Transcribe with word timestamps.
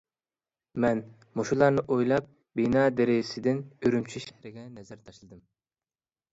مەن 0.85 1.01
مۇشۇلارنى 1.39 1.83
ئويلاپ 1.97 2.33
بىنا 2.61 2.87
دېرىزىسىدىن 3.01 3.63
ئۈرۈمچى 3.77 4.25
شەھىرىگە 4.27 4.67
نەزەر 4.81 5.07
تاشلىدىم. 5.07 5.47